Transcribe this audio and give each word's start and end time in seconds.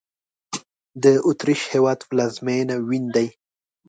د 1.03 1.05
اوترېش 1.27 1.61
هېواد 1.73 1.99
پلازمېنه 2.09 2.75
وین 2.87 3.05
دی 3.15 3.27